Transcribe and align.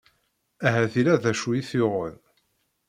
Ahat 0.67 0.93
illa 0.99 1.15
d 1.23 1.25
acu 1.31 1.49
i 1.59 1.61
t-yuɣen. 1.69 2.17